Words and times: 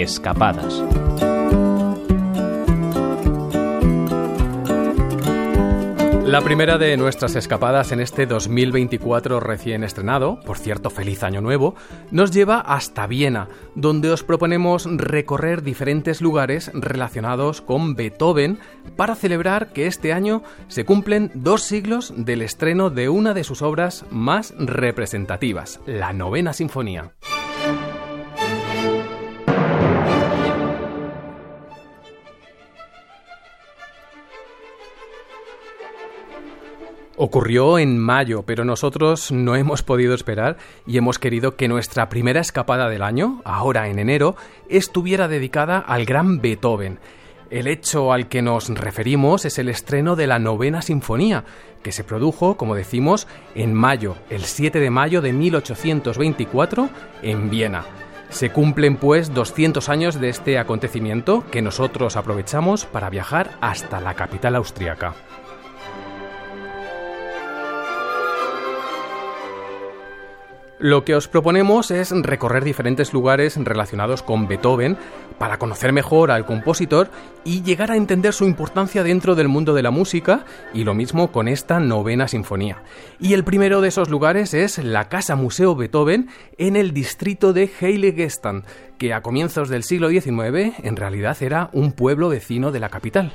Escapadas. 0.00 0.82
La 6.24 6.40
primera 6.40 6.78
de 6.78 6.96
nuestras 6.96 7.36
escapadas 7.36 7.92
en 7.92 8.00
este 8.00 8.24
2024 8.24 9.40
recién 9.40 9.84
estrenado, 9.84 10.40
por 10.40 10.56
cierto, 10.56 10.88
feliz 10.88 11.22
año 11.22 11.42
nuevo, 11.42 11.74
nos 12.10 12.30
lleva 12.30 12.60
hasta 12.60 13.06
Viena, 13.06 13.48
donde 13.74 14.10
os 14.10 14.24
proponemos 14.24 14.88
recorrer 14.90 15.62
diferentes 15.62 16.22
lugares 16.22 16.70
relacionados 16.72 17.60
con 17.60 17.94
Beethoven 17.94 18.58
para 18.96 19.16
celebrar 19.16 19.74
que 19.74 19.86
este 19.86 20.14
año 20.14 20.42
se 20.68 20.86
cumplen 20.86 21.30
dos 21.34 21.62
siglos 21.62 22.14
del 22.16 22.40
estreno 22.40 22.88
de 22.88 23.10
una 23.10 23.34
de 23.34 23.44
sus 23.44 23.60
obras 23.60 24.06
más 24.10 24.54
representativas, 24.56 25.78
la 25.84 26.14
novena 26.14 26.54
sinfonía. 26.54 27.12
Ocurrió 37.22 37.78
en 37.78 37.98
mayo, 37.98 38.44
pero 38.46 38.64
nosotros 38.64 39.30
no 39.30 39.54
hemos 39.54 39.82
podido 39.82 40.14
esperar 40.14 40.56
y 40.86 40.96
hemos 40.96 41.18
querido 41.18 41.54
que 41.54 41.68
nuestra 41.68 42.08
primera 42.08 42.40
escapada 42.40 42.88
del 42.88 43.02
año, 43.02 43.42
ahora 43.44 43.88
en 43.88 43.98
enero, 43.98 44.36
estuviera 44.70 45.28
dedicada 45.28 45.80
al 45.80 46.06
gran 46.06 46.40
Beethoven. 46.40 46.98
El 47.50 47.66
hecho 47.66 48.14
al 48.14 48.30
que 48.30 48.40
nos 48.40 48.70
referimos 48.70 49.44
es 49.44 49.58
el 49.58 49.68
estreno 49.68 50.16
de 50.16 50.28
la 50.28 50.38
novena 50.38 50.80
sinfonía, 50.80 51.44
que 51.82 51.92
se 51.92 52.04
produjo, 52.04 52.56
como 52.56 52.74
decimos, 52.74 53.28
en 53.54 53.74
mayo, 53.74 54.16
el 54.30 54.44
7 54.44 54.80
de 54.80 54.88
mayo 54.88 55.20
de 55.20 55.34
1824, 55.34 56.88
en 57.20 57.50
Viena. 57.50 57.84
Se 58.30 58.48
cumplen 58.48 58.96
pues 58.96 59.34
200 59.34 59.90
años 59.90 60.18
de 60.18 60.30
este 60.30 60.58
acontecimiento 60.58 61.44
que 61.50 61.60
nosotros 61.60 62.16
aprovechamos 62.16 62.86
para 62.86 63.10
viajar 63.10 63.58
hasta 63.60 64.00
la 64.00 64.14
capital 64.14 64.56
austriaca. 64.56 65.14
Lo 70.80 71.04
que 71.04 71.14
os 71.14 71.28
proponemos 71.28 71.90
es 71.90 72.10
recorrer 72.10 72.64
diferentes 72.64 73.12
lugares 73.12 73.54
relacionados 73.62 74.22
con 74.22 74.48
Beethoven 74.48 74.96
para 75.36 75.58
conocer 75.58 75.92
mejor 75.92 76.30
al 76.30 76.46
compositor 76.46 77.10
y 77.44 77.60
llegar 77.60 77.90
a 77.90 77.96
entender 77.96 78.32
su 78.32 78.46
importancia 78.46 79.02
dentro 79.02 79.34
del 79.34 79.48
mundo 79.48 79.74
de 79.74 79.82
la 79.82 79.90
música 79.90 80.46
y 80.72 80.84
lo 80.84 80.94
mismo 80.94 81.32
con 81.32 81.48
esta 81.48 81.80
novena 81.80 82.28
sinfonía. 82.28 82.82
Y 83.18 83.34
el 83.34 83.44
primero 83.44 83.82
de 83.82 83.88
esos 83.88 84.08
lugares 84.08 84.54
es 84.54 84.78
la 84.78 85.10
Casa 85.10 85.36
Museo 85.36 85.76
Beethoven 85.76 86.30
en 86.56 86.76
el 86.76 86.94
distrito 86.94 87.52
de 87.52 87.70
Heiligenstadt, 87.78 88.64
que 88.96 89.12
a 89.12 89.20
comienzos 89.20 89.68
del 89.68 89.82
siglo 89.82 90.08
XIX 90.08 90.78
en 90.82 90.96
realidad 90.96 91.36
era 91.42 91.68
un 91.74 91.92
pueblo 91.92 92.30
vecino 92.30 92.72
de 92.72 92.80
la 92.80 92.88
capital. 92.88 93.34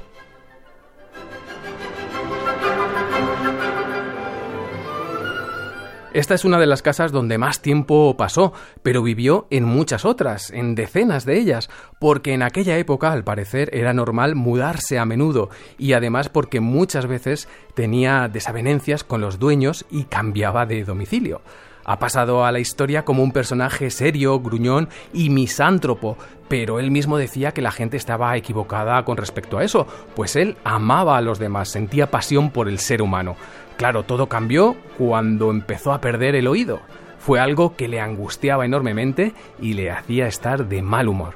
Esta 6.16 6.34
es 6.34 6.46
una 6.46 6.60
de 6.60 6.66
las 6.66 6.82
casas 6.82 7.12
donde 7.12 7.38
más 7.38 7.62
tiempo 7.62 8.16
pasó, 8.18 8.54
pero 8.82 9.04
vivió 9.04 9.48
en 9.50 9.66
muchas 9.66 10.06
otras, 10.06 10.50
en 10.50 10.74
decenas 10.74 11.26
de 11.26 11.38
ellas, 11.38 11.70
porque 12.00 12.34
en 12.34 12.42
aquella 12.42 12.78
época, 12.78 13.12
al 13.12 13.26
parecer, 13.26 13.70
era 13.74 13.92
normal 13.92 14.34
mudarse 14.34 14.98
a 14.98 15.04
menudo, 15.04 15.50
y 15.78 15.92
además 15.92 16.30
porque 16.30 16.62
muchas 16.62 17.06
veces 17.06 17.50
tenía 17.74 18.30
desavenencias 18.30 19.04
con 19.04 19.20
los 19.20 19.40
dueños 19.40 19.86
y 19.92 20.06
cambiaba 20.06 20.66
de 20.66 20.86
domicilio. 20.86 21.42
Ha 21.86 22.00
pasado 22.00 22.44
a 22.44 22.52
la 22.52 22.60
historia 22.60 23.06
como 23.06 23.22
un 23.22 23.32
personaje 23.32 23.92
serio, 23.92 24.40
gruñón 24.40 24.90
y 25.14 25.30
misántropo, 25.30 26.18
pero 26.48 26.80
él 26.80 26.90
mismo 26.90 27.18
decía 27.18 27.52
que 27.52 27.62
la 27.62 27.72
gente 27.72 27.96
estaba 27.96 28.36
equivocada 28.36 29.06
con 29.06 29.18
respecto 29.18 29.60
a 29.60 29.64
eso, 29.64 29.88
pues 30.16 30.36
él 30.36 30.58
amaba 30.64 31.16
a 31.16 31.22
los 31.22 31.38
demás, 31.38 31.70
sentía 31.70 32.10
pasión 32.10 32.50
por 32.50 32.68
el 32.68 32.80
ser 32.80 33.04
humano. 33.04 33.36
Claro, 33.78 34.04
todo 34.04 34.28
cambió 34.28 34.76
cuando 34.98 35.52
empezó 35.52 35.94
a 35.94 36.02
perder 36.02 36.36
el 36.36 36.48
oído. 36.48 36.80
Fue 37.20 37.40
algo 37.40 37.76
que 37.76 37.88
le 37.88 38.00
angustiaba 38.00 38.66
enormemente 38.66 39.34
y 39.60 39.74
le 39.74 39.92
hacía 39.92 40.28
estar 40.28 40.68
de 40.68 40.82
mal 40.82 41.08
humor. 41.08 41.36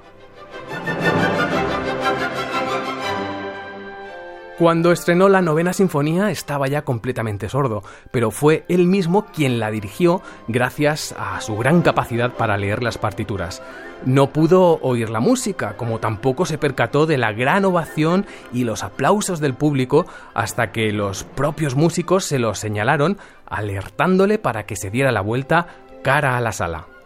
Cuando 4.60 4.92
estrenó 4.92 5.30
la 5.30 5.42
novena 5.42 5.72
sinfonía 5.72 6.32
estaba 6.32 6.68
ya 6.68 6.82
completamente 6.82 7.48
sordo, 7.48 7.82
pero 8.12 8.30
fue 8.30 8.66
él 8.68 8.88
mismo 8.88 9.26
quien 9.28 9.58
la 9.58 9.72
dirigió 9.72 10.22
gracias 10.50 11.16
a 11.18 11.40
su 11.40 11.56
gran 11.56 11.82
capacidad 11.82 12.34
para 12.34 12.58
leer 12.58 12.84
las 12.84 12.98
partituras. 12.98 13.62
No 14.04 14.34
pudo 14.34 14.78
oír 14.82 15.12
la 15.12 15.22
música, 15.22 15.78
como 15.78 16.00
tampoco 16.00 16.46
se 16.46 16.58
percató 16.58 17.06
de 17.06 17.18
la 17.18 17.32
gran 17.32 17.64
ovación 17.64 18.26
y 18.52 18.66
los 18.66 18.84
aplausos 18.84 19.40
del 19.40 19.54
público 19.54 20.06
hasta 20.34 20.74
que 20.74 20.92
los 20.92 21.24
propios 21.24 21.76
músicos 21.76 22.26
se 22.26 22.38
lo 22.38 22.54
señalaron, 22.54 23.18
alertándole 23.46 24.40
para 24.40 24.66
que 24.66 24.76
se 24.76 24.90
diera 24.90 25.14
la 25.14 25.22
vuelta 25.22 25.68
cara 26.04 26.36
a 26.36 26.42
la 26.42 26.52
sala. 26.52 26.99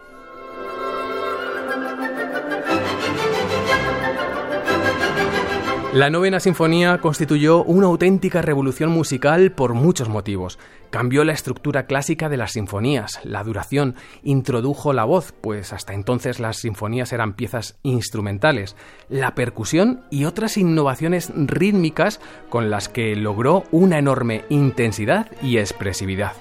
La 5.94 6.10
novena 6.10 6.40
sinfonía 6.40 6.98
constituyó 6.98 7.62
una 7.62 7.86
auténtica 7.86 8.42
revolución 8.42 8.90
musical 8.90 9.52
por 9.52 9.74
muchos 9.74 10.08
motivos. 10.08 10.58
Cambió 10.90 11.22
la 11.22 11.32
estructura 11.32 11.86
clásica 11.86 12.28
de 12.28 12.36
las 12.36 12.50
sinfonías, 12.50 13.20
la 13.22 13.44
duración, 13.44 13.94
introdujo 14.24 14.92
la 14.92 15.04
voz, 15.04 15.32
pues 15.40 15.72
hasta 15.72 15.94
entonces 15.94 16.40
las 16.40 16.56
sinfonías 16.56 17.12
eran 17.12 17.34
piezas 17.34 17.78
instrumentales, 17.84 18.74
la 19.08 19.36
percusión 19.36 20.02
y 20.10 20.24
otras 20.24 20.56
innovaciones 20.56 21.32
rítmicas 21.32 22.20
con 22.48 22.70
las 22.70 22.88
que 22.88 23.14
logró 23.14 23.62
una 23.70 23.96
enorme 23.96 24.44
intensidad 24.48 25.30
y 25.42 25.58
expresividad. 25.58 26.32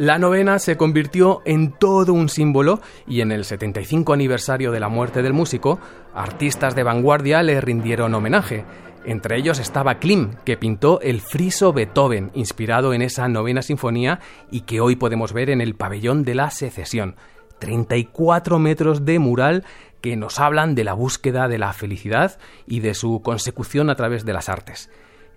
La 0.00 0.18
novena 0.18 0.58
se 0.58 0.78
convirtió 0.78 1.42
en 1.44 1.72
todo 1.72 2.14
un 2.14 2.30
símbolo 2.30 2.80
y 3.06 3.20
en 3.20 3.32
el 3.32 3.44
75 3.44 4.14
aniversario 4.14 4.72
de 4.72 4.80
la 4.80 4.88
muerte 4.88 5.20
del 5.20 5.34
músico, 5.34 5.78
artistas 6.14 6.74
de 6.74 6.84
vanguardia 6.84 7.42
le 7.42 7.60
rindieron 7.60 8.14
homenaje. 8.14 8.64
Entre 9.04 9.36
ellos 9.36 9.58
estaba 9.58 9.98
Klim, 9.98 10.36
que 10.46 10.56
pintó 10.56 11.02
el 11.02 11.20
friso 11.20 11.74
Beethoven, 11.74 12.30
inspirado 12.32 12.94
en 12.94 13.02
esa 13.02 13.28
novena 13.28 13.60
sinfonía 13.60 14.20
y 14.50 14.62
que 14.62 14.80
hoy 14.80 14.96
podemos 14.96 15.34
ver 15.34 15.50
en 15.50 15.60
el 15.60 15.74
pabellón 15.74 16.24
de 16.24 16.34
la 16.34 16.50
secesión. 16.50 17.16
34 17.58 18.58
metros 18.58 19.04
de 19.04 19.18
mural 19.18 19.64
que 20.00 20.16
nos 20.16 20.40
hablan 20.40 20.74
de 20.74 20.84
la 20.84 20.94
búsqueda 20.94 21.46
de 21.46 21.58
la 21.58 21.74
felicidad 21.74 22.38
y 22.66 22.80
de 22.80 22.94
su 22.94 23.20
consecución 23.20 23.90
a 23.90 23.96
través 23.96 24.24
de 24.24 24.32
las 24.32 24.48
artes. 24.48 24.88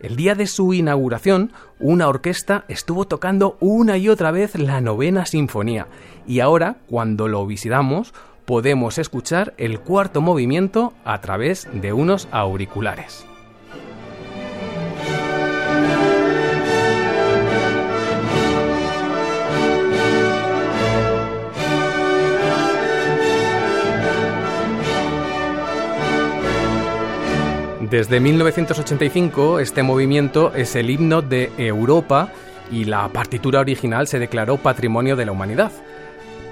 El 0.03 0.17
día 0.17 0.35
de 0.35 0.47
su 0.47 0.73
inauguración, 0.73 1.53
una 1.79 2.09
orquesta 2.09 2.65
estuvo 2.67 3.05
tocando 3.05 3.55
una 3.61 3.97
y 3.97 4.09
otra 4.09 4.31
vez 4.31 4.55
la 4.59 4.81
novena 4.81 5.25
sinfonía, 5.25 5.87
y 6.27 6.41
ahora, 6.41 6.75
cuando 6.89 7.29
lo 7.29 7.47
visitamos, 7.47 8.13
podemos 8.43 8.97
escuchar 8.97 9.53
el 9.57 9.79
cuarto 9.79 10.19
movimiento 10.19 10.91
a 11.05 11.21
través 11.21 11.69
de 11.71 11.93
unos 11.93 12.27
auriculares. 12.31 13.25
Desde 27.93 28.19
1985 28.19 29.59
este 29.59 29.83
movimiento 29.83 30.51
es 30.55 30.75
el 30.75 30.89
himno 30.89 31.21
de 31.21 31.51
Europa 31.59 32.31
y 32.71 32.85
la 32.85 33.07
partitura 33.09 33.59
original 33.59 34.07
se 34.07 34.17
declaró 34.17 34.57
Patrimonio 34.57 35.15
de 35.15 35.27
la 35.27 35.31
Humanidad. 35.31 35.71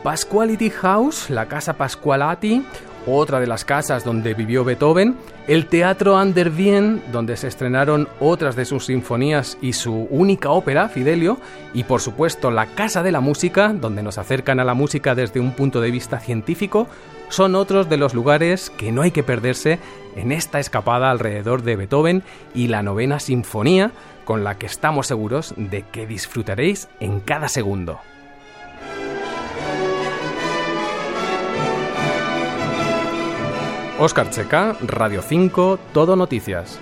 Pasquality 0.04 0.70
House, 0.70 1.32
la 1.32 1.48
casa 1.48 1.74
Pasqualati, 1.74 2.64
otra 3.06 3.40
de 3.40 3.48
las 3.48 3.66
casas 3.66 4.04
donde 4.04 4.34
vivió 4.34 4.64
Beethoven, 4.64 5.18
el 5.48 5.68
Teatro 5.68 6.18
An 6.18 6.34
der 6.34 6.52
Wien, 6.52 7.02
donde 7.12 7.38
se 7.38 7.48
estrenaron 7.48 8.08
otras 8.20 8.56
de 8.56 8.66
sus 8.66 8.86
sinfonías 8.86 9.58
y 9.62 9.74
su 9.74 10.08
única 10.10 10.52
ópera, 10.52 10.90
Fidelio, 10.90 11.38
y 11.74 11.84
por 11.84 12.02
supuesto 12.02 12.52
la 12.52 12.68
Casa 12.68 13.04
de 13.04 13.12
la 13.12 13.22
Música, 13.22 13.74
donde 13.74 14.04
nos 14.04 14.18
acercan 14.18 14.60
a 14.60 14.64
la 14.64 14.74
música 14.74 15.16
desde 15.16 15.40
un 15.40 15.52
punto 15.52 15.82
de 15.82 15.92
vista 15.92 16.20
científico, 16.20 16.88
son 17.30 17.56
otros 17.56 17.90
de 17.90 17.98
los 17.98 18.14
lugares 18.14 18.70
que 18.70 18.92
no 18.92 19.02
hay 19.02 19.12
que 19.12 19.24
perderse 19.24 19.80
en 20.16 20.32
esta 20.32 20.60
escapada 20.60 21.10
alrededor 21.10 21.64
de 21.64 21.78
Beethoven 21.78 22.24
y 22.54 22.68
la 22.68 22.84
novena 22.84 23.20
sinfonía, 23.20 23.92
con 24.26 24.44
la 24.44 24.58
que 24.58 24.66
estamos 24.66 25.08
seguros 25.08 25.54
de 25.58 25.84
que 25.84 26.06
disfrutaréis 26.06 26.90
en 27.00 27.20
cada 27.22 27.48
segundo. 27.48 28.00
Oscar 34.04 34.32
Checa, 34.32 34.76
Radio 34.82 35.22
5, 35.22 35.78
Todo 35.94 36.16
Noticias. 36.16 36.80